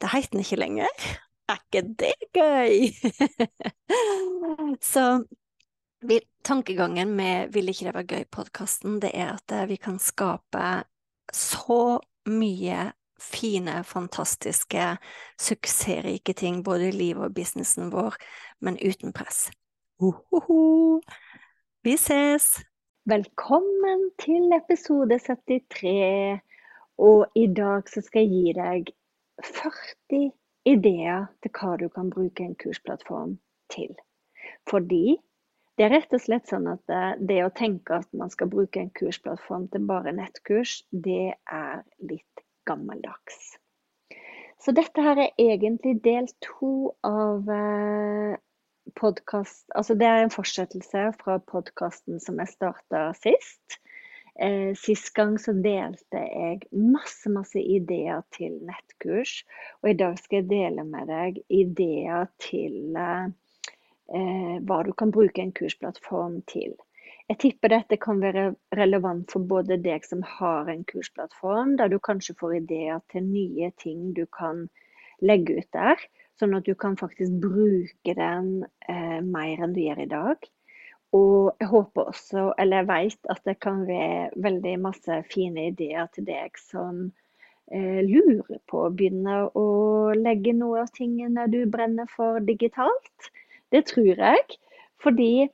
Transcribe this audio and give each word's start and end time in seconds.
Det 0.00 0.10
heter 0.12 0.30
den 0.32 0.44
ikke 0.44 0.60
lenger. 0.60 1.06
Er 1.48 1.58
ikke 1.58 1.82
det 1.98 2.14
gøy? 2.36 2.92
Så 4.92 5.24
tankegangen 6.44 7.16
med 7.16 7.52
Vil 7.52 7.68
ikke 7.68 7.88
det 7.88 7.94
være 7.94 8.10
gøy-podkasten, 8.12 9.00
det 9.02 9.10
er 9.14 9.34
at 9.34 9.52
eh, 9.52 9.68
vi 9.68 9.76
kan 9.76 9.98
skape 9.98 10.84
så 11.32 11.98
mye 12.26 12.92
fine, 13.20 13.82
fantastiske, 13.84 14.96
suksessrike 15.40 16.32
ting 16.32 16.62
både 16.64 16.88
i 16.88 16.94
livet 16.94 17.24
og 17.24 17.34
businessen 17.34 17.90
vår, 17.92 18.14
men 18.60 18.78
uten 18.78 19.12
press. 19.12 19.50
Uhuhu. 20.00 21.00
Vi 21.84 21.96
ses! 21.96 22.62
Velkommen 23.04 24.10
til 24.20 24.52
episode 24.56 25.18
73. 25.18 26.40
Og 26.98 27.26
i 27.34 27.46
dag 27.46 27.88
så 27.88 28.00
skal 28.04 28.24
jeg 28.24 28.30
gi 28.30 28.54
deg 28.56 28.94
40 29.44 30.32
ideer 30.68 31.28
til 31.42 31.54
hva 31.54 31.76
du 31.80 31.88
kan 31.92 32.10
bruke 32.12 32.44
en 32.44 32.56
kursplattform 32.58 33.38
til. 33.72 33.94
Fordi 34.70 35.18
det 35.78 35.86
er 35.86 35.94
rett 35.94 36.14
og 36.16 36.22
slett 36.24 36.50
sånn 36.50 36.66
at 36.72 36.90
det 37.22 37.38
å 37.44 37.54
tenke 37.54 38.00
at 38.00 38.08
man 38.18 38.32
skal 38.34 38.50
bruke 38.50 38.80
en 38.82 38.90
kursplattform 38.98 39.68
til 39.70 39.86
bare 39.86 40.14
nettkurs, 40.16 40.80
det 40.90 41.36
er 41.38 41.84
litt 42.02 42.44
gammeldags. 42.66 43.54
Så 44.58 44.74
dette 44.74 45.02
her 45.04 45.20
er 45.22 45.36
egentlig 45.38 46.00
del 46.02 46.26
to 46.42 46.90
av 47.06 47.46
eh, 47.54 48.34
podkast 48.98 49.68
Altså 49.78 49.94
det 49.94 50.08
er 50.08 50.24
en 50.24 50.34
fortsettelse 50.34 51.04
fra 51.20 51.38
podkasten 51.52 52.18
som 52.24 52.40
jeg 52.42 52.50
starta 52.56 53.12
sist. 53.20 53.78
Eh, 54.38 54.74
sist 54.78 55.10
gang 55.16 55.34
så 55.42 55.50
delte 55.58 56.20
jeg 56.22 56.60
masse, 56.70 57.26
masse 57.34 57.58
ideer 57.58 58.22
til 58.36 58.60
nettkurs. 58.68 59.40
Og 59.82 59.90
i 59.90 59.96
dag 59.98 60.18
skal 60.20 60.42
jeg 60.42 60.50
dele 60.52 60.84
med 60.86 61.10
deg 61.10 61.40
ideer 61.50 62.28
til 62.42 62.94
eh, 62.94 64.58
hva 64.62 64.82
du 64.86 64.92
kan 64.94 65.10
bruke 65.14 65.42
en 65.42 65.54
kursplattform 65.56 66.38
til. 66.50 66.76
Jeg 67.28 67.40
tipper 67.42 67.74
dette 67.74 67.98
kan 68.00 68.22
være 68.22 68.52
relevant 68.78 69.34
for 69.34 69.44
både 69.44 69.76
deg 69.84 70.06
som 70.06 70.22
har 70.38 70.70
en 70.70 70.86
kursplattform, 70.88 71.74
der 71.76 71.90
du 71.90 71.98
kanskje 71.98 72.36
får 72.38 72.60
ideer 72.62 73.02
til 73.12 73.26
nye 73.26 73.72
ting 73.82 74.14
du 74.16 74.22
kan 74.38 74.68
legge 75.20 75.58
ut 75.58 75.68
der. 75.74 75.98
Sånn 76.38 76.54
at 76.54 76.68
du 76.68 76.76
kan 76.78 76.94
faktisk 76.96 77.40
bruke 77.42 78.14
den 78.14 78.62
eh, 78.86 79.18
mer 79.18 79.66
enn 79.66 79.74
du 79.74 79.82
gjør 79.82 80.04
i 80.06 80.08
dag. 80.14 80.48
Og 81.16 81.54
jeg 81.60 81.68
håper 81.70 82.10
også, 82.10 82.52
eller 82.60 82.82
jeg 82.82 82.88
vet, 82.88 83.20
at 83.32 83.40
det 83.48 83.56
kan 83.64 83.86
være 83.88 84.28
veldig 84.36 84.74
masse 84.82 85.22
fine 85.32 85.70
ideer 85.70 86.08
til 86.12 86.26
deg 86.28 86.58
som 86.60 87.06
eh, 87.72 88.00
lurer 88.04 88.58
på 88.68 88.82
å 88.84 88.90
begynne 88.92 89.46
å 89.56 89.68
legge 90.16 90.52
noe 90.56 90.82
av 90.84 90.92
tingene 90.96 91.48
du 91.48 91.62
brenner 91.70 92.10
for 92.12 92.42
digitalt. 92.44 93.30
Det 93.72 93.86
tror 93.88 94.20
jeg. 94.20 94.58
Fordi 95.00 95.48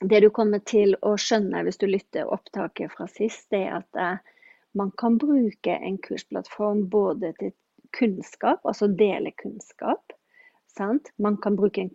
det 0.00 0.20
du 0.24 0.30
kommer 0.34 0.60
til 0.66 0.96
å 1.04 1.14
skjønne 1.20 1.62
hvis 1.64 1.78
du 1.80 1.86
lytter 1.88 2.32
opptaket 2.32 2.92
fra 2.96 3.06
sist, 3.10 3.46
det 3.54 3.62
er 3.68 3.78
at 3.78 4.00
eh, 4.02 4.34
man 4.76 4.90
kan 4.98 5.16
bruke 5.20 5.78
en 5.78 6.00
kursplattform 6.02 6.88
både 6.90 7.32
til 7.38 7.54
kunnskap, 7.96 8.60
altså 8.66 8.90
dele 8.92 9.30
kunnskap, 9.40 10.15
Sant? 10.76 11.12
Man 11.16 11.36
kan 11.36 11.56
bruke 11.56 11.80
en, 11.80 11.90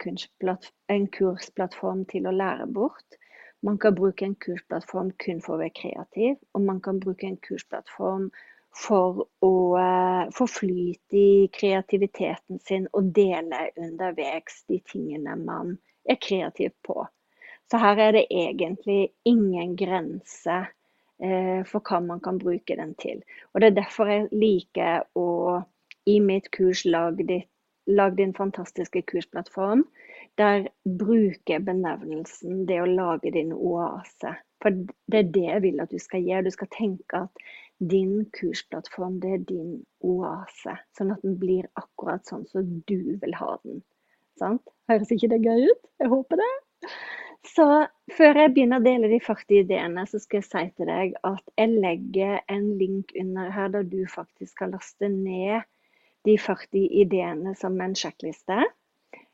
en, 0.89 1.07
kursplattform 1.07 2.05
til 2.09 2.25
å 2.25 2.33
lære 2.33 2.65
bort. 2.73 3.17
Man 3.61 3.77
kan 3.77 3.93
bruke 3.93 4.25
en 4.25 4.33
kursplattform 4.41 5.11
kun 5.21 5.41
for 5.45 5.55
å 5.55 5.61
være 5.61 5.75
kreativ, 5.77 6.39
og 6.57 6.65
man 6.65 6.79
kan 6.81 6.97
bruke 7.03 7.27
en 7.27 7.37
kursplattform 7.45 8.31
for 8.73 9.27
å 9.45 9.51
uh, 9.77 10.31
få 10.33 10.47
flyt 10.49 11.13
i 11.17 11.49
kreativiteten 11.53 12.61
sin 12.65 12.87
og 12.97 13.11
dele 13.13 13.67
underveis 13.75 14.63
de 14.71 14.79
tingene 14.87 15.35
man 15.37 15.75
er 16.09 16.17
kreativ 16.23 16.73
på. 16.87 17.03
Så 17.69 17.79
her 17.83 17.99
er 18.01 18.15
det 18.15 18.25
egentlig 18.31 19.11
ingen 19.27 19.75
grense 19.77 20.57
uh, 20.65 21.61
for 21.67 21.85
hva 21.85 22.01
man 22.01 22.23
kan 22.23 22.41
bruke 22.41 22.79
den 22.79 22.95
til. 22.97 23.21
Og 23.53 23.61
Det 23.61 23.69
er 23.69 23.79
derfor 23.83 24.09
jeg 24.09 24.31
liker 24.31 25.05
å 25.13 25.61
i 26.09 26.17
mitt 26.23 26.49
kurs 26.55 26.81
lage 26.89 27.27
ditt 27.27 27.51
lag 27.85 28.15
din 28.17 28.33
fantastiske 28.33 29.01
kursplattform. 29.01 29.85
Der 30.37 30.67
bruker 30.83 31.59
benevnelsen 31.59 32.65
det 32.69 32.79
å 32.81 32.89
lage 32.89 33.33
din 33.35 33.53
oase. 33.53 34.35
For 34.61 34.75
det 35.11 35.19
er 35.19 35.31
det 35.35 35.45
jeg 35.47 35.63
vil 35.65 35.83
at 35.83 35.91
du 35.91 35.99
skal 35.99 36.23
gjøre. 36.25 36.47
Du 36.47 36.55
skal 36.55 36.69
tenke 36.73 37.23
at 37.25 37.45
din 37.91 38.27
kursplattform, 38.37 39.19
det 39.21 39.33
er 39.33 39.45
din 39.49 39.71
oase. 40.05 40.77
Sånn 40.97 41.15
at 41.15 41.23
den 41.25 41.39
blir 41.41 41.65
akkurat 41.81 42.27
sånn 42.29 42.45
som 42.51 42.67
du 42.87 43.17
vil 43.23 43.35
ha 43.39 43.55
den. 43.65 43.81
Sant? 44.39 44.63
Høres 44.89 45.11
ikke 45.13 45.31
det 45.33 45.41
gøy 45.45 45.71
ut? 45.71 45.83
Jeg 46.01 46.13
håper 46.13 46.41
det. 46.41 46.51
Så 47.47 47.65
før 48.13 48.37
jeg 48.37 48.53
begynner 48.53 48.81
å 48.81 48.85
dele 48.85 49.09
de 49.09 49.17
40 49.23 49.63
ideene, 49.63 50.05
så 50.05 50.19
skal 50.21 50.41
jeg 50.41 50.47
si 50.47 50.63
til 50.77 50.89
deg 50.91 51.15
at 51.25 51.41
jeg 51.57 51.73
legger 51.73 52.37
en 52.53 52.67
link 52.77 53.13
under 53.17 53.49
her 53.53 53.71
der 53.73 53.87
du 53.89 54.03
faktisk 54.09 54.53
skal 54.53 54.75
laste 54.75 55.09
ned 55.09 55.65
de 56.27 56.37
40 56.37 56.85
ideene 57.03 57.55
som 57.57 57.79
en 57.81 57.95
sjekkliste. 57.97 58.65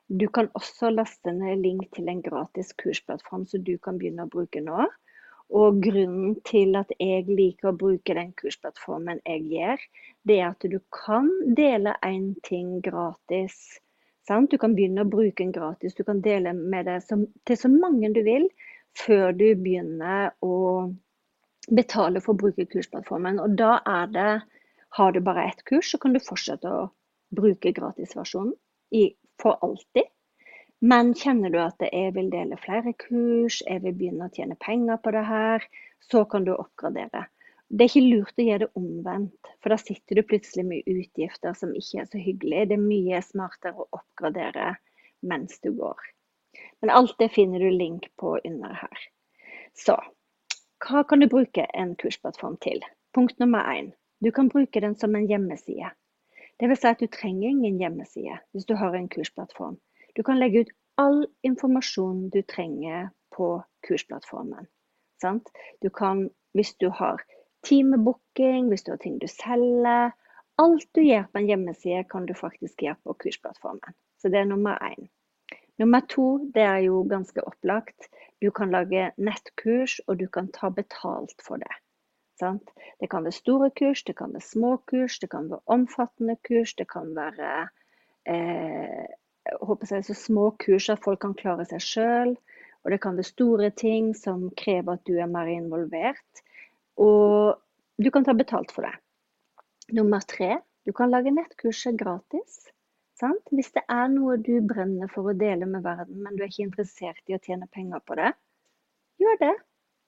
Du 0.08 0.28
kan 0.32 0.48
også 0.56 0.90
laste 0.94 1.34
ned 1.36 1.64
link 1.66 1.90
til 1.96 2.08
en 2.08 2.22
gratis 2.24 2.72
kursplattform 2.80 3.44
som 3.50 3.64
du 3.68 3.76
kan 3.84 4.00
begynne 4.00 4.24
å 4.24 4.32
bruke 4.32 4.62
nå. 4.64 4.86
Og 5.58 5.82
grunnen 5.84 6.36
til 6.48 6.76
at 6.80 6.92
jeg 7.00 7.28
liker 7.28 7.72
å 7.72 7.78
bruke 7.80 8.16
den 8.16 8.34
kursplattformen 8.40 9.22
jeg 9.24 9.44
gjør, 9.52 9.84
det 10.28 10.40
er 10.42 10.50
at 10.50 10.68
du 10.72 10.80
kan 10.92 11.30
dele 11.56 11.96
én 12.04 12.34
ting 12.48 12.80
gratis. 12.84 13.56
Sant? 14.28 14.52
Du 14.52 14.60
kan 14.60 14.76
begynne 14.76 15.06
å 15.06 15.12
bruke 15.12 15.40
den 15.40 15.54
gratis. 15.56 15.96
Du 15.96 16.04
kan 16.08 16.20
dele 16.24 16.52
med 16.56 16.88
det 16.88 17.00
til 17.48 17.60
så 17.60 17.72
mange 17.72 18.12
du 18.16 18.24
vil 18.28 18.50
før 18.98 19.32
du 19.36 19.48
begynner 19.56 20.34
å 20.44 20.58
betale 21.72 22.20
for 22.24 22.36
å 22.36 22.42
bruke 22.44 22.68
kursplattformen. 22.68 23.40
Og 23.44 23.56
da 23.60 23.78
er 23.88 24.12
det 24.12 24.32
har 24.98 25.12
du 25.14 25.22
bare 25.22 25.46
ett 25.48 25.64
kurs, 25.64 25.92
så 25.92 25.98
kan 26.02 26.14
du 26.14 26.20
fortsette 26.24 26.70
å 26.70 26.88
bruke 27.38 27.74
gratisversjonen 27.76 28.54
for 29.42 29.60
alltid. 29.62 30.10
Men 30.80 31.14
kjenner 31.18 31.50
du 31.54 31.58
at 31.62 31.82
jeg 31.82 32.14
vil 32.14 32.30
dele 32.34 32.58
flere 32.62 32.94
kurs, 33.02 33.64
jeg 33.66 33.82
vil 33.84 33.96
begynne 33.98 34.28
å 34.28 34.34
tjene 34.34 34.58
penger 34.62 35.00
på 35.02 35.14
det 35.16 35.24
her, 35.26 35.66
så 36.06 36.24
kan 36.30 36.46
du 36.46 36.54
oppgradere. 36.54 37.26
Det 37.68 37.84
er 37.84 37.92
ikke 37.92 38.10
lurt 38.14 38.40
å 38.40 38.46
gjøre 38.46 38.66
det 38.66 38.80
omvendt, 38.80 39.50
for 39.60 39.74
da 39.74 39.78
sitter 39.82 40.18
du 40.20 40.28
plutselig 40.30 40.66
med 40.70 40.88
utgifter 40.88 41.58
som 41.58 41.74
ikke 41.76 42.04
er 42.04 42.12
så 42.12 42.22
hyggelig. 42.22 42.68
Det 42.70 42.78
er 42.78 42.86
mye 42.86 43.24
smartere 43.26 43.84
å 43.84 43.90
oppgradere 43.98 44.76
mens 45.28 45.58
du 45.66 45.74
går. 45.76 45.98
Men 46.82 46.94
alt 46.94 47.18
det 47.20 47.34
finner 47.36 47.60
du 47.60 47.70
link 47.74 48.08
på 48.22 48.38
under 48.38 48.78
her. 48.86 49.08
Så 49.78 49.98
hva 50.86 51.04
kan 51.10 51.20
du 51.20 51.28
bruke 51.30 51.66
en 51.74 51.96
kursplattform 52.00 52.58
til? 52.62 52.86
Punkt 53.18 53.42
nummer 53.42 53.66
én. 53.74 53.92
Du 54.24 54.32
kan 54.32 54.50
bruke 54.50 54.82
den 54.82 54.96
som 54.96 55.16
en 55.16 55.28
hjemmeside. 55.30 55.92
Vil 56.60 56.78
si 56.78 56.88
at 56.90 57.00
du 57.00 57.08
trenger 57.08 57.50
ingen 57.50 57.78
hjemmeside 57.78 58.40
hvis 58.52 58.66
du 58.66 58.74
har 58.76 58.96
en 58.98 59.10
kursplattform. 59.10 59.78
Du 60.18 60.24
kan 60.26 60.40
legge 60.42 60.66
ut 60.66 60.74
all 60.98 61.28
informasjon 61.46 62.30
du 62.34 62.42
trenger 62.42 63.12
på 63.36 63.50
kursplattformen. 63.88 64.66
Sant? 65.22 65.50
Du 65.82 65.90
kan, 65.90 66.30
hvis 66.58 66.74
du 66.82 66.90
har 66.90 67.22
timebooking, 67.66 68.72
hvis 68.72 68.84
du 68.84 68.92
har 68.96 69.02
ting 69.04 69.20
du 69.22 69.28
selger 69.30 70.16
Alt 70.58 70.88
du 70.98 71.04
gjør 71.06 71.28
på 71.30 71.38
en 71.38 71.48
hjemmeside, 71.52 72.04
kan 72.10 72.26
du 72.26 72.34
faktisk 72.34 72.82
gjøre 72.82 72.98
på 73.06 73.14
kursplattformen. 73.22 73.94
Så 74.18 74.32
det 74.34 74.40
er 74.40 74.48
nummer 74.50 74.80
én. 74.82 75.06
Nummer 75.78 76.02
to, 76.10 76.50
det 76.56 76.64
er 76.66 76.80
jo 76.88 77.04
ganske 77.06 77.44
opplagt. 77.46 78.08
Du 78.42 78.50
kan 78.50 78.74
lage 78.74 79.12
nettkurs, 79.22 80.00
og 80.08 80.18
du 80.18 80.26
kan 80.34 80.50
ta 80.56 80.72
betalt 80.74 81.38
for 81.46 81.62
det. 81.62 81.70
Sant? 82.38 82.70
Det 83.02 83.10
kan 83.10 83.26
være 83.26 83.34
store 83.34 83.70
kurs, 83.74 84.04
det 84.06 84.16
kan 84.18 84.34
være 84.34 84.46
små 84.46 84.76
kurs, 84.90 85.18
det 85.20 85.30
kan 85.32 85.50
være 85.50 85.66
omfattende 85.74 86.36
kurs, 86.46 86.76
det 86.78 86.86
kan 86.92 87.16
være 87.18 87.54
eh, 88.30 89.08
jeg, 89.48 90.04
så 90.06 90.14
små 90.14 90.52
kurs 90.60 90.90
at 90.90 91.02
folk 91.04 91.22
kan 91.24 91.34
klare 91.38 91.66
seg 91.66 91.82
sjøl. 91.82 92.36
Og 92.86 92.94
det 92.94 93.02
kan 93.04 93.18
være 93.18 93.28
store 93.28 93.70
ting 93.76 94.14
som 94.16 94.50
krever 94.56 94.96
at 94.96 95.06
du 95.08 95.18
er 95.18 95.28
mer 95.28 95.50
involvert. 95.52 96.44
Og 96.98 97.58
du 97.98 98.10
kan 98.14 98.26
ta 98.26 98.36
betalt 98.38 98.72
for 98.72 98.86
det. 98.88 98.94
Nummer 99.98 100.22
tre, 100.24 100.60
du 100.86 100.94
kan 100.96 101.12
lage 101.12 101.34
nettkurset 101.34 101.98
gratis. 102.00 102.68
Sant? 103.18 103.50
Hvis 103.52 103.74
det 103.74 103.84
er 103.90 104.08
noe 104.14 104.38
du 104.38 104.60
brenner 104.62 105.10
for 105.10 105.32
å 105.32 105.36
dele 105.38 105.66
med 105.66 105.84
verden, 105.84 106.22
men 106.22 106.38
du 106.38 106.44
er 106.44 106.52
ikke 106.52 106.68
interessert 106.68 107.24
i 107.26 107.36
å 107.36 107.42
tjene 107.42 107.68
penger 107.74 108.04
på 108.06 108.18
det, 108.20 108.30
gjør 109.18 109.42
det. 109.42 109.56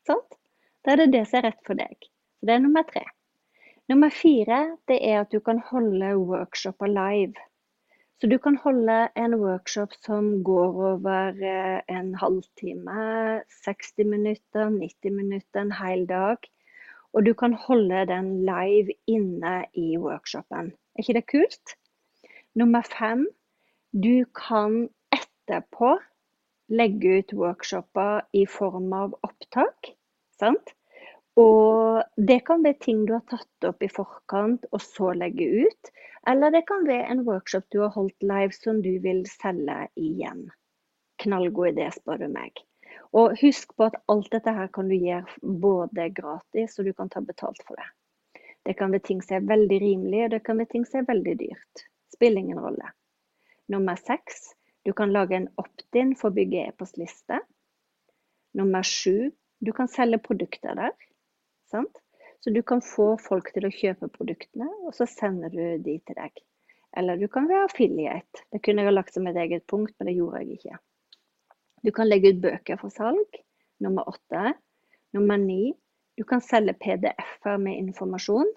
Sant? 0.05 0.37
Da 0.85 0.93
er 0.93 1.03
det 1.03 1.11
det 1.17 1.25
som 1.27 1.39
er 1.39 1.49
rett 1.49 1.63
for 1.65 1.79
deg. 1.79 2.09
Så 2.39 2.47
det 2.47 2.55
er 2.55 2.63
nummer 2.63 2.83
tre. 2.87 3.03
Nummer 3.89 4.09
fire 4.13 4.59
det 4.87 4.99
er 5.03 5.21
at 5.21 5.31
du 5.31 5.39
kan 5.43 5.59
holde 5.71 6.15
workshoper 6.17 6.87
live. 6.87 7.33
Så 8.19 8.27
du 8.27 8.37
kan 8.37 8.55
holde 8.63 9.07
en 9.15 9.35
workshop 9.39 9.93
som 10.03 10.43
går 10.43 10.79
over 10.91 11.35
eh, 11.51 11.79
en 11.87 12.15
halvtime, 12.15 13.41
60 13.65 14.05
minutter, 14.05 14.69
90 14.69 15.15
minutter, 15.15 15.61
en 15.61 15.71
hel 15.71 16.05
dag. 16.07 16.37
Og 17.13 17.25
du 17.25 17.33
kan 17.33 17.53
holde 17.53 18.05
den 18.07 18.45
live 18.45 18.93
inne 19.07 19.53
i 19.73 19.97
workshopen. 19.97 20.73
Er 20.95 21.03
ikke 21.03 21.17
det 21.19 21.27
kult? 21.31 21.75
Nummer 22.55 22.81
fem, 22.81 23.27
du 23.93 24.25
kan 24.35 24.89
etterpå 25.15 25.95
legge 26.69 27.19
ut 27.19 27.33
workshoper 27.33 28.27
i 28.33 28.45
form 28.45 28.93
av 28.93 29.15
opptak. 29.23 29.95
Sant? 30.39 30.75
Og 31.39 32.03
det 32.29 32.41
kan 32.47 32.63
være 32.65 32.81
ting 32.83 33.05
du 33.07 33.13
har 33.15 33.25
tatt 33.31 33.67
opp 33.69 33.83
i 33.85 33.91
forkant 33.91 34.65
og 34.73 34.81
så 34.83 35.13
legge 35.15 35.45
ut. 35.65 35.91
Eller 36.27 36.51
det 36.51 36.65
kan 36.67 36.87
være 36.87 37.07
en 37.13 37.23
workshop 37.27 37.69
du 37.71 37.79
har 37.85 37.93
holdt 37.95 38.25
live 38.25 38.55
som 38.55 38.81
du 38.83 38.91
vil 39.03 39.23
selge 39.31 39.85
igjen. 39.99 40.49
Knallgod 41.23 41.71
idé, 41.73 41.87
spør 41.95 42.25
du 42.25 42.27
meg. 42.33 42.59
Og 43.15 43.37
husk 43.39 43.71
på 43.77 43.87
at 43.87 43.97
alt 44.11 44.29
dette 44.33 44.53
her 44.53 44.67
kan 44.75 44.91
du 44.91 44.97
gjøre 44.97 45.55
både 45.63 46.09
gratis 46.15 46.77
og 46.79 46.89
du 46.89 46.93
kan 46.97 47.09
ta 47.11 47.23
betalt 47.25 47.63
for 47.65 47.79
det. 47.79 47.87
Det 48.67 48.75
kan 48.77 48.91
være 48.91 49.07
ting 49.07 49.21
som 49.23 49.39
er 49.39 49.47
veldig 49.49 49.79
rimelig, 49.81 50.23
og 50.25 50.31
det 50.35 50.43
kan 50.45 50.59
være 50.59 50.73
ting 50.73 50.83
som 50.85 50.99
er 50.99 51.07
veldig 51.07 51.35
dyrt. 51.39 51.85
Spiller 52.13 52.43
ingen 52.43 52.59
rolle. 52.59 52.91
Nummer 53.71 53.95
seks, 53.97 54.51
du 54.85 54.91
kan 54.93 55.13
lage 55.15 55.37
en 55.37 55.47
opt-in 55.61 56.11
for 56.19 56.29
å 56.29 56.35
bygge 56.35 56.67
e-postliste. 56.67 57.39
Nummer 58.59 58.85
sju, 58.85 59.31
du 59.63 59.71
kan 59.75 59.89
selge 59.91 60.19
produkter 60.25 60.75
der. 60.77 60.93
Sant? 61.71 62.01
Så 62.39 62.53
du 62.55 62.61
kan 62.63 62.81
få 62.83 63.13
folk 63.19 63.51
til 63.53 63.67
å 63.67 63.73
kjøpe 63.73 64.07
produktene, 64.13 64.69
og 64.87 64.93
så 64.95 65.07
sender 65.09 65.51
du 65.51 65.83
de 65.83 65.97
til 65.99 66.17
deg. 66.17 66.39
Eller 66.97 67.19
du 67.19 67.27
kan 67.31 67.49
være 67.49 67.67
affiliate. 67.67 68.45
Det 68.53 68.61
kunne 68.63 68.81
jeg 68.81 68.89
ha 68.89 68.95
lagt 68.95 69.13
som 69.13 69.27
et 69.29 69.37
eget 69.37 69.65
punkt, 69.69 69.93
men 69.99 70.09
det 70.09 70.15
gjorde 70.17 70.41
jeg 70.41 70.57
ikke. 70.57 70.79
Du 71.85 71.91
kan 71.95 72.09
legge 72.09 72.33
ut 72.33 72.41
bøker 72.43 72.79
for 72.79 72.93
salg. 72.93 73.41
Nummer 73.83 74.07
åtte. 74.09 74.53
Nummer 75.15 75.37
ni. 75.39 75.73
Du 76.17 76.25
kan 76.27 76.41
selge 76.43 76.75
PDF-er 76.81 77.59
med 77.61 77.77
informasjon. 77.83 78.49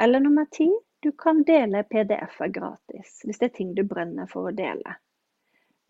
Eller 0.00 0.22
nummer 0.22 0.46
ti. 0.52 0.68
Du 1.02 1.10
kan 1.12 1.42
dele 1.44 1.82
PDF-er 1.84 2.48
gratis, 2.48 3.18
hvis 3.24 3.40
det 3.40 3.50
er 3.50 3.56
ting 3.58 3.74
du 3.76 3.82
brenner 3.84 4.28
for 4.30 4.48
å 4.48 4.54
dele. 4.56 4.94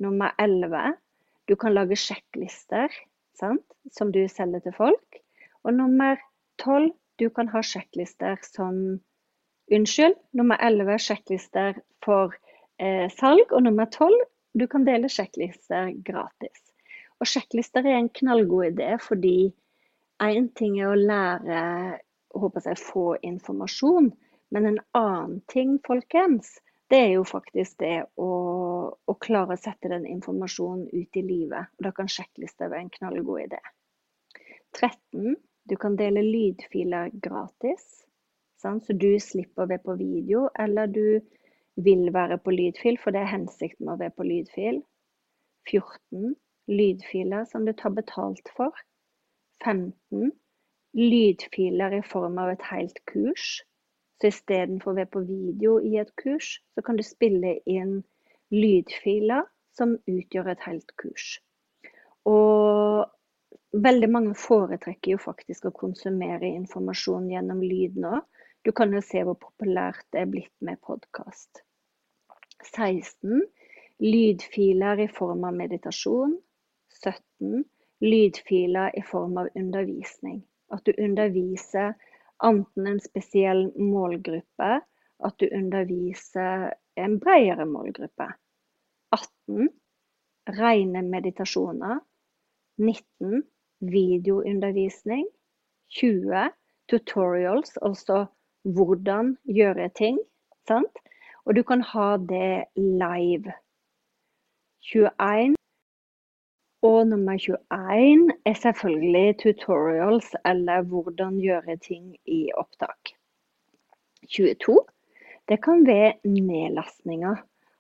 Nummer 0.03 0.35
elleve. 0.43 0.97
Du 1.47 1.55
kan 1.61 1.75
lage 1.77 1.99
sjekklister 2.01 2.91
sant? 3.39 3.67
som 3.93 4.11
du 4.13 4.25
selger 4.33 4.65
til 4.65 4.75
folk. 4.75 5.21
Og 5.63 5.77
nummer 5.77 6.19
Tolv, 6.63 6.93
du 7.19 7.29
kan 7.31 7.49
ha 7.53 7.63
sjekklister 7.63 8.39
som 8.47 9.01
Unnskyld, 9.73 10.19
nummer 10.37 10.61
elleve 10.61 10.99
sjekklister 11.01 11.79
for 12.05 12.35
eh, 12.77 13.09
salg. 13.17 13.53
Og 13.53 13.65
nummer 13.65 13.89
tolv, 13.89 14.27
du 14.53 14.67
kan 14.69 14.85
dele 14.85 15.09
sjekklister 15.09 15.95
gratis. 16.05 16.61
Og 17.23 17.31
sjekklister 17.31 17.87
er 17.87 17.97
en 17.97 18.11
knallgod 18.13 18.75
idé, 18.75 18.91
fordi 19.01 19.55
én 20.23 20.51
ting 20.59 20.77
er 20.83 20.93
å 20.93 20.99
lære 20.99 21.63
håper 22.35 22.69
jeg, 22.69 22.83
få 22.83 23.15
informasjon, 23.23 24.11
men 24.55 24.69
en 24.69 24.81
annen 24.99 25.41
ting, 25.51 25.79
folkens, 25.87 26.59
det 26.91 27.01
er 27.01 27.13
jo 27.15 27.25
faktisk 27.27 27.79
det 27.81 28.05
å, 28.21 28.31
å 28.95 29.15
klare 29.23 29.57
å 29.57 29.61
sette 29.61 29.91
den 29.91 30.05
informasjonen 30.07 30.87
ut 30.93 31.19
i 31.19 31.23
livet. 31.25 31.71
Og 31.79 31.87
da 31.87 31.95
kan 31.97 32.11
sjekklister 32.11 32.69
være 32.69 32.85
en 32.85 32.93
knallgod 32.99 33.47
idé. 33.47 33.61
13. 34.77 35.39
Du 35.71 35.77
kan 35.77 35.97
dele 35.97 36.23
lydfiler 36.23 37.11
gratis, 37.25 37.85
sant? 38.61 38.85
så 38.85 38.93
du 38.93 39.15
slipper 39.21 39.65
å 39.65 39.71
være 39.71 39.85
på 39.87 39.97
video, 39.97 40.49
eller 40.61 40.91
du 40.93 41.21
vil 41.81 42.11
være 42.13 42.39
på 42.45 42.53
lydfil, 42.53 42.99
for 43.01 43.17
det 43.17 43.23
er 43.25 43.33
hensikten 43.33 43.87
med 43.87 43.95
å 43.95 44.03
være 44.03 44.17
på 44.19 44.27
lydfil. 44.29 44.83
14. 45.71 46.35
Lydfiler 46.69 47.49
som 47.49 47.65
du 47.65 47.73
tar 47.73 47.95
betalt 47.97 48.51
for. 48.57 48.77
15. 49.65 50.33
Lydfiler 51.01 51.97
i 51.97 52.05
form 52.07 52.37
av 52.39 52.53
et 52.53 52.69
helt 52.69 53.01
kurs. 53.11 53.63
Så 54.21 54.31
istedenfor 54.31 54.93
å 54.93 54.99
være 55.01 55.13
på 55.17 55.25
video 55.27 55.79
i 55.81 55.97
et 56.01 56.13
kurs, 56.21 56.59
så 56.77 56.85
kan 56.85 57.01
du 57.01 57.05
spille 57.07 57.57
inn 57.65 58.03
lydfiler 58.53 59.49
som 59.75 59.97
utgjør 60.07 60.53
et 60.53 60.69
helt 60.69 60.93
kurs. 61.01 61.39
Og 62.29 63.09
veldig 63.83 64.09
mange 64.11 64.35
foretrekker 64.39 65.15
jo 65.15 65.21
faktisk 65.23 65.67
å 65.69 65.75
konsumere 65.75 66.47
informasjon 66.47 67.31
gjennom 67.33 67.63
lyd 67.63 67.99
nå. 68.01 68.21
Du 68.65 68.73
kan 68.73 68.93
jo 68.95 69.03
se 69.05 69.25
hvor 69.27 69.37
populært 69.41 70.07
det 70.15 70.23
er 70.23 70.31
blitt 70.31 70.55
med 70.65 70.81
podkast. 70.87 71.65
16. 72.71 73.43
Lydfiler 74.05 75.03
i 75.05 75.09
form 75.13 75.45
av 75.49 75.57
meditasjon. 75.59 76.39
17. 77.03 77.65
Lydfiler 78.05 78.95
i 78.97 79.03
form 79.05 79.39
av 79.43 79.51
undervisning. 79.59 80.43
At 80.73 80.87
du 80.87 80.95
underviser 80.97 81.93
enten 82.45 82.89
en 82.89 83.01
spesiell 83.03 83.69
målgruppe, 83.77 84.71
at 85.25 85.39
du 85.41 85.47
underviser 85.51 86.71
en 87.01 87.19
bredere 87.21 87.67
målgruppe. 87.69 88.31
18. 89.15 89.69
Rene 90.55 91.03
meditasjoner. 91.09 92.01
19 92.81 93.45
videoundervisning. 93.93 95.27
20 95.91 96.51
tutorials, 96.89 97.77
altså 97.83 98.27
hvordan 98.63 99.37
gjøre 99.45 99.89
ting. 99.89 100.19
Sant? 100.69 100.99
Og 101.45 101.57
du 101.57 101.63
kan 101.63 101.83
ha 101.83 102.17
det 102.17 102.65
live. 102.77 103.53
21 104.81 105.57
og 106.83 107.07
nummer 107.07 107.33
21 107.33 108.33
er 108.45 108.55
selvfølgelig 108.55 109.39
tutorials 109.39 110.35
eller 110.45 110.83
hvordan 110.83 111.39
gjøre 111.41 111.77
ting 111.77 112.17
i 112.27 112.51
opptak. 112.57 113.15
22 114.29 114.81
det 115.49 115.63
kan 115.63 115.87
være 115.87 116.13
nedlastninger. 116.25 117.37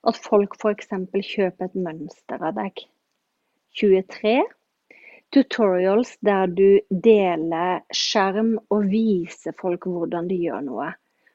At 0.08 0.16
folk 0.30 0.56
f.eks. 0.60 0.88
kjøper 1.34 1.64
et 1.64 1.76
mønster 1.86 2.42
av 2.44 2.52
deg. 2.58 2.82
23 3.80 4.34
tutorials 5.34 6.14
der 6.22 6.46
du 6.46 6.78
deler 6.88 7.80
skjerm 7.94 8.54
og 8.70 8.86
viser 8.90 9.56
folk 9.58 9.88
hvordan 9.90 10.28
de 10.30 10.38
gjør 10.44 10.62
noe. 10.68 10.92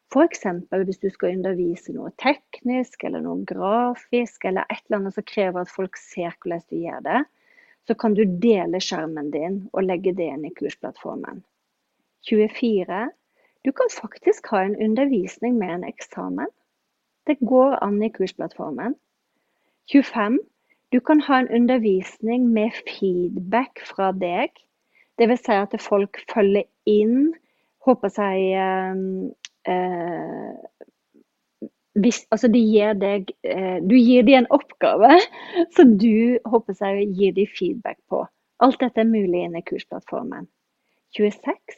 F.eks. 0.10 0.46
hvis 0.72 1.02
du 1.04 1.10
skal 1.14 1.36
undervise 1.36 1.94
noe 1.94 2.10
teknisk 2.18 3.04
eller 3.06 3.22
noe 3.22 3.44
grafisk, 3.46 4.46
eller 4.48 4.66
et 4.72 4.82
eller 4.88 5.02
annet 5.02 5.18
som 5.18 5.28
krever 5.28 5.62
at 5.62 5.74
folk 5.74 6.00
ser 6.02 6.34
hvordan 6.40 6.64
du 6.72 6.78
gjør 6.80 7.04
det, 7.06 7.20
så 7.86 7.96
kan 7.98 8.16
du 8.18 8.24
dele 8.42 8.82
skjermen 8.82 9.30
din 9.34 9.62
og 9.74 9.86
legge 9.86 10.16
det 10.18 10.30
inn 10.32 10.48
i 10.48 10.54
kursplattformen. 10.56 11.44
24. 12.30 13.04
Du 13.66 13.72
kan 13.76 13.92
faktisk 13.92 14.48
ha 14.54 14.64
en 14.64 14.78
undervisning 14.80 15.58
med 15.60 15.76
en 15.76 15.88
eksamen. 15.88 16.50
Det 17.28 17.38
går 17.46 17.78
an 17.84 18.02
i 18.04 18.12
kursplattformen. 18.14 18.96
25. 19.92 20.40
Du 20.92 21.00
kan 21.00 21.22
ha 21.22 21.40
en 21.40 21.50
undervisning 21.54 22.50
med 22.54 22.72
feedback 22.88 23.82
fra 23.86 24.12
deg. 24.12 24.50
Dvs. 25.22 25.44
Si 25.46 25.54
at 25.54 25.76
folk 25.84 26.22
følger 26.32 26.66
inn, 26.90 27.34
håper 27.86 28.14
jeg 28.18 28.48
eh, 28.58 29.04
eh, 29.74 30.56
hvis, 32.00 32.24
altså 32.32 32.48
de 32.48 32.62
gir 32.64 32.94
deg, 32.98 33.32
eh, 33.44 33.78
Du 33.84 33.96
gir 33.96 34.24
dem 34.24 34.44
en 34.44 34.52
oppgave, 34.56 35.20
så 35.76 35.86
du 35.86 36.40
håper 36.46 36.78
jeg 36.82 37.10
gir 37.18 37.36
dem 37.38 37.54
feedback 37.60 38.00
på. 38.10 38.24
Alt 38.60 38.80
dette 38.82 39.04
er 39.04 39.12
mulig 39.12 39.44
inne 39.46 39.62
i 39.62 39.68
kursplattformen. 39.70 40.48
26. 41.18 41.78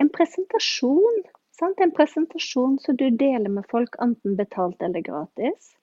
En 0.00 0.10
presentasjon. 0.14 1.22
Sant? 1.58 1.80
En 1.82 1.92
presentasjon 1.94 2.78
som 2.78 2.96
du 2.96 3.08
deler 3.10 3.50
med 3.50 3.66
folk, 3.70 3.96
enten 4.02 4.36
betalt 4.38 4.82
eller 4.82 5.02
gratis. 5.02 5.74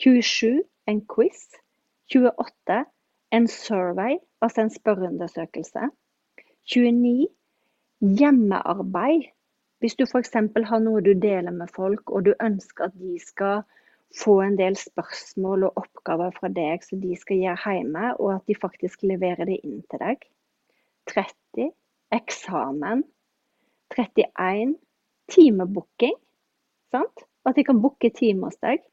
27. 0.00 0.62
En 0.88 1.02
quiz. 1.06 1.61
28 2.12 2.84
en 3.32 3.48
survey, 3.48 4.18
altså 4.40 4.60
en 4.60 4.70
spørreundersøkelse. 4.70 5.88
29 6.74 7.28
hjemmearbeid. 8.00 9.22
Hvis 9.78 9.94
du 9.94 10.04
f.eks. 10.04 10.34
har 10.68 10.82
noe 10.82 11.00
du 11.02 11.12
deler 11.18 11.50
med 11.50 11.70
folk, 11.74 12.10
og 12.10 12.26
du 12.26 12.34
ønsker 12.42 12.84
at 12.84 12.98
de 12.98 13.16
skal 13.18 13.62
få 14.18 14.40
en 14.44 14.58
del 14.58 14.76
spørsmål 14.76 15.64
og 15.68 15.80
oppgaver 15.82 16.34
fra 16.36 16.50
deg 16.52 16.84
som 16.84 17.00
de 17.00 17.16
skal 17.18 17.40
gjøre 17.40 17.74
hjemme, 17.78 18.12
og 18.20 18.34
at 18.34 18.46
de 18.46 18.58
faktisk 18.60 19.02
leverer 19.08 19.48
det 19.48 19.58
inn 19.64 19.80
til 19.90 20.02
deg. 20.04 20.22
30 21.10 21.72
eksamen. 22.12 23.04
31 23.96 24.76
timebooking. 25.32 26.16
Sant? 26.92 27.26
At 27.46 27.56
de 27.56 27.64
kan 27.64 27.80
booke 27.82 28.12
time 28.14 28.46
hos 28.46 28.60
deg. 28.62 28.84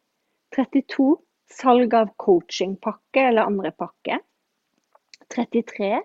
32 0.56 1.20
salg 1.54 1.94
av 1.94 2.14
coachingpakke 2.18 3.28
eller 3.30 3.50
andre 3.50 3.72
pakke. 3.72 4.20
33 5.36 6.02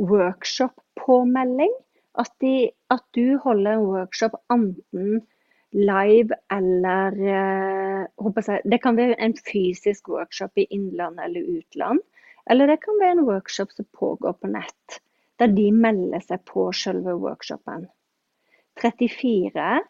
workshop-påmelding. 0.00 1.72
At, 2.18 2.34
at, 2.90 3.04
du 3.14 3.38
holder 3.44 3.76
en 3.76 3.86
workshop 3.86 4.34
enten 4.50 5.20
live 5.70 6.34
eller 6.50 7.14
eh, 7.22 8.56
Det 8.64 8.80
kan 8.82 8.96
være 8.96 9.14
en 9.22 9.36
fysisk 9.52 10.08
workshop 10.08 10.58
i 10.58 10.66
innland 10.70 11.20
eller 11.20 11.40
utland. 11.40 12.00
Eller 12.50 12.66
det 12.66 12.80
kan 12.82 12.98
være 13.00 13.10
en 13.10 13.26
workshop 13.28 13.72
som 13.72 13.86
pågår 13.98 14.32
på 14.32 14.50
nett, 14.50 15.00
der 15.38 15.46
de 15.46 15.70
melder 15.72 16.20
seg 16.24 16.42
på 16.44 16.72
selve 16.72 17.14
workshopen. 17.14 17.86
34. 18.82 19.80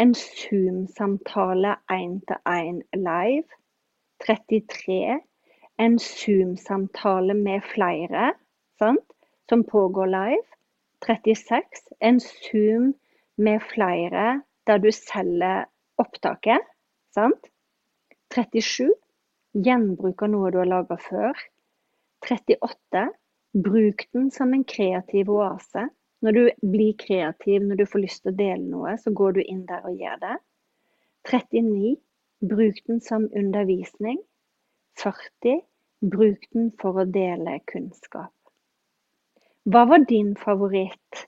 En 0.00 0.14
Zoom-samtale 0.14 1.76
én-til-én 1.92 2.80
live. 2.94 3.48
33. 4.24 5.20
En 5.78 5.98
Zoom-samtale 5.98 7.34
med 7.34 7.64
flere 7.74 8.32
sant? 8.78 9.04
som 9.48 9.64
pågår 9.64 10.06
live. 10.06 10.46
36. 11.06 11.88
En 12.00 12.20
Zoom 12.20 12.94
med 13.36 13.62
flere 13.62 14.42
der 14.66 14.78
du 14.78 14.92
selger 14.92 15.66
opptaket. 15.98 16.64
Sant? 17.14 17.50
37. 18.34 18.90
Gjenbruk 19.54 20.22
av 20.22 20.32
noe 20.32 20.50
du 20.50 20.58
har 20.60 20.68
laga 20.68 20.98
før. 21.00 21.36
38. 22.26 23.06
Bruk 23.56 24.08
den 24.12 24.30
som 24.34 24.52
en 24.52 24.64
kreativ 24.64 25.30
oase. 25.32 25.86
Når 26.24 26.32
du 26.32 26.42
blir 26.72 26.96
kreativ, 26.98 27.62
når 27.62 27.80
du 27.80 27.86
får 27.86 28.02
lyst 28.02 28.22
til 28.24 28.32
å 28.32 28.38
dele 28.40 28.64
noe, 28.64 28.96
så 28.98 29.12
går 29.14 29.36
du 29.36 29.42
inn 29.44 29.64
der 29.68 29.84
og 29.86 30.00
gjør 30.00 30.18
det. 30.24 30.36
39. 31.30 31.94
Bruk 32.40 32.80
den 32.86 33.00
som 33.00 33.28
undervisning. 33.36 34.18
40. 35.02 35.60
Bruk 36.00 36.42
den 36.52 36.72
for 36.80 37.00
å 37.00 37.06
dele 37.08 37.58
kunnskap. 37.70 38.32
Hva 39.64 39.86
var 39.88 40.04
din 40.08 40.34
favoritt? 40.38 41.26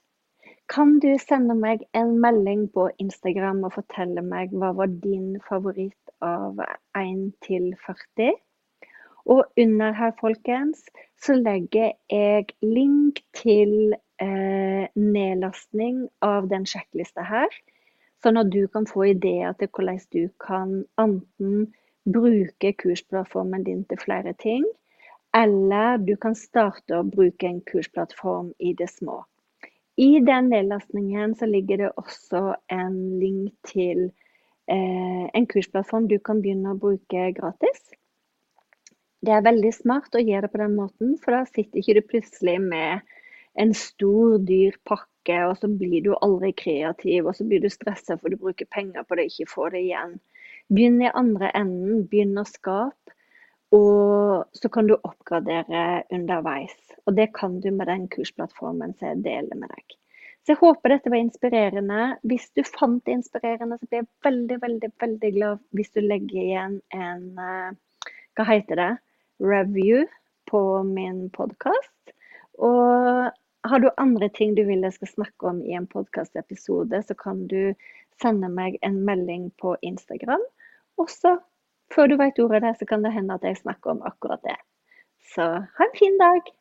Kan 0.69 0.99
du 1.01 1.09
sende 1.17 1.55
meg 1.57 1.81
en 1.97 2.19
melding 2.21 2.67
på 2.73 2.91
Instagram 3.01 3.63
og 3.65 3.73
fortelle 3.79 4.21
meg 4.21 4.53
hva 4.53 4.69
var 4.77 4.91
din 5.01 5.39
favoritt 5.47 6.13
av 6.21 6.61
1 6.99 7.31
til 7.47 7.71
40? 7.87 8.37
Og 9.29 9.43
under 9.57 9.91
her, 9.97 10.13
folkens, 10.21 10.85
så 11.21 11.35
legger 11.37 11.91
jeg 12.09 12.45
link 12.61 13.19
til 13.37 13.95
eh, 14.21 14.85
nedlastning 14.93 16.05
av 16.25 16.47
den 16.53 16.69
sjekklista 16.69 17.25
her. 17.25 17.49
Sånn 18.23 18.39
at 18.41 18.49
du 18.51 18.65
kan 18.67 18.87
få 18.89 19.11
ideer 19.13 19.55
til 19.59 19.69
hvordan 19.71 19.99
du 20.11 20.23
kan 20.43 20.73
enten 20.99 21.69
bruke 22.09 22.73
kursplattformen 22.81 23.63
din 23.63 23.85
til 23.87 23.99
flere 24.01 24.33
ting, 24.39 24.65
eller 25.35 25.99
du 26.01 26.15
kan 26.17 26.35
starte 26.35 26.97
å 26.97 27.05
bruke 27.05 27.47
en 27.47 27.61
kursplattform 27.61 28.51
i 28.59 28.73
det 28.73 28.89
små. 28.91 29.21
I 29.99 30.19
den 30.23 30.49
nedlastningen 30.49 31.35
så 31.35 31.45
ligger 31.45 31.77
det 31.83 31.91
også 31.99 32.41
en 32.71 32.97
link 33.19 33.53
til 33.67 34.07
eh, 34.71 35.25
en 35.35 35.47
kursplattform 35.51 36.07
du 36.07 36.17
kan 36.23 36.41
begynne 36.41 36.73
å 36.73 36.79
bruke 36.79 37.29
gratis. 37.35 37.81
Det 39.19 39.33
er 39.35 39.43
veldig 39.43 39.73
smart 39.75 40.15
å 40.15 40.23
gjøre 40.23 40.47
det 40.47 40.53
på 40.53 40.61
den 40.61 40.77
måten, 40.79 41.17
for 41.19 41.35
da 41.35 41.43
sitter 41.49 41.81
ikke 41.81 41.97
du 41.97 42.05
plutselig 42.13 42.55
med 42.63 43.03
en 43.59 43.73
stor, 43.75 44.37
dyr 44.47 44.77
pakke, 44.87 45.08
og 45.27 45.57
så 45.59 45.67
blir 45.67 46.01
du 46.05 46.13
aldri 46.15 46.51
kreativ, 46.57 47.27
og 47.27 47.35
så 47.37 47.45
blir 47.45 47.61
du 47.61 47.69
stressa 47.69 48.17
for 48.17 48.31
du 48.31 48.39
bruker 48.39 48.65
penger 48.71 49.03
på 49.03 49.17
det 49.17 49.27
og 49.27 49.33
ikke 49.33 49.53
får 49.53 49.75
det 49.75 49.81
igjen. 49.85 50.19
Begynn 50.69 51.01
i 51.01 51.11
andre 51.13 51.51
enden. 51.57 52.05
Begynn 52.09 52.37
å 52.39 52.45
skape. 52.47 53.15
Og 53.75 54.49
så 54.57 54.69
kan 54.73 54.87
du 54.89 54.95
oppgradere 54.97 56.03
underveis. 56.13 56.75
Og 57.05 57.13
det 57.17 57.29
kan 57.37 57.59
du 57.61 57.69
med 57.71 57.89
den 57.89 58.07
kursplattformen 58.09 58.95
som 58.97 59.11
jeg 59.11 59.23
deler 59.27 59.59
med 59.59 59.69
deg. 59.69 59.97
Så 60.41 60.55
jeg 60.55 60.61
håper 60.63 60.93
dette 60.93 61.11
var 61.13 61.21
inspirerende. 61.21 62.05
Hvis 62.25 62.47
du 62.57 62.63
fant 62.65 63.03
det 63.05 63.19
inspirerende, 63.19 63.77
så 63.77 63.89
blir 63.89 64.01
jeg 64.01 64.09
veldig, 64.25 64.57
veldig 64.63 64.89
veldig 65.03 65.31
glad 65.35 65.61
hvis 65.77 65.93
du 65.93 66.01
legger 66.01 66.41
igjen 66.41 66.79
en 66.95 67.25
eh, 67.43 67.77
Hva 68.37 68.45
heter 68.47 68.79
det? 68.79 68.91
Review 69.43 70.07
på 70.49 70.61
min 70.87 71.27
podkast. 71.35 72.13
Og 72.57 73.29
har 73.67 73.79
du 73.79 73.89
andre 73.97 74.29
ting 74.29 74.55
du 74.55 74.63
vil 74.67 74.85
jeg 74.85 74.95
skal 74.95 75.11
snakke 75.11 75.49
om 75.51 75.61
i 75.65 75.75
en 75.77 75.87
podkastepisode, 75.87 77.01
så 77.03 77.15
kan 77.17 77.47
du 77.51 77.73
sende 78.21 78.49
meg 78.51 78.77
en 78.85 79.01
melding 79.07 79.49
på 79.61 79.75
Instagram. 79.81 80.43
Og 80.99 81.09
så 81.11 81.37
før 81.93 82.11
du 82.11 82.17
vet 82.19 82.39
ordet 82.39 82.61
av 82.61 82.69
det, 82.69 82.77
så 82.79 82.87
kan 82.89 83.03
det 83.03 83.15
hende 83.15 83.35
at 83.35 83.45
jeg 83.45 83.61
snakker 83.63 83.95
om 83.95 84.05
akkurat 84.07 84.43
det. 84.45 84.57
Så 85.33 85.45
ha 85.65 85.85
en 85.87 85.97
fin 85.99 86.17
dag! 86.21 86.58